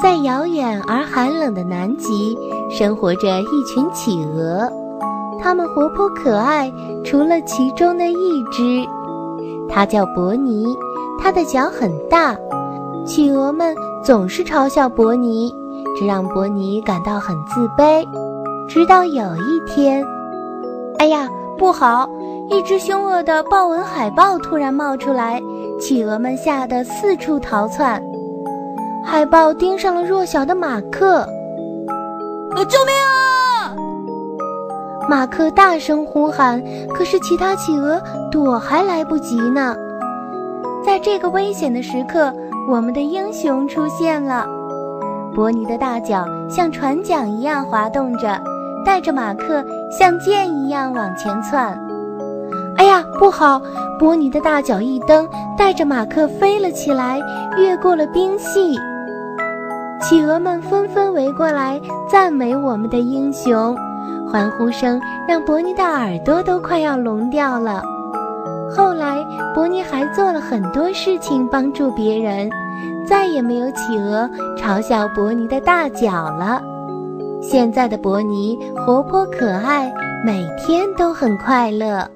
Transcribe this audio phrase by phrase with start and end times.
[0.00, 2.38] 在遥远而寒冷的南极，
[2.70, 4.70] 生活着一群企鹅。
[5.40, 6.72] 它们活泼可爱，
[7.04, 8.86] 除了其中的一只，
[9.68, 10.66] 它叫伯尼，
[11.20, 12.36] 它的脚很大。
[13.04, 15.52] 企鹅们总是嘲笑伯尼，
[15.98, 18.06] 这让伯尼感到很自卑。
[18.68, 20.04] 直到有一天，
[20.98, 21.28] 哎呀，
[21.58, 22.08] 不好！
[22.50, 25.42] 一只凶恶的豹纹海豹突然冒出来，
[25.80, 28.00] 企鹅们吓得四处逃窜。
[29.10, 31.26] 海豹盯上了弱小的马克，
[32.54, 33.74] 呃，救命啊！
[35.08, 37.98] 马克大声呼喊，可是其他企鹅
[38.30, 39.74] 躲还来不及呢。
[40.84, 42.30] 在这个危险的时刻，
[42.70, 44.46] 我们的英雄出现了。
[45.34, 48.38] 伯尼的大脚像船桨一样滑动着，
[48.84, 51.74] 带着马克像箭一样往前窜。
[52.76, 53.58] 哎呀，不好！
[53.98, 57.18] 伯尼的大脚一蹬，带着马克飞了起来，
[57.56, 58.78] 越过了冰隙。
[60.00, 63.76] 企鹅们纷纷围过来赞美我们的英雄，
[64.30, 67.82] 欢呼声让伯尼的耳朵都快要聋掉了。
[68.70, 72.48] 后来，伯尼还做了很多事情帮助别人，
[73.06, 76.62] 再也没有企鹅嘲笑伯尼的大脚了。
[77.42, 79.92] 现在的伯尼活泼可爱，
[80.24, 82.08] 每天都很快乐。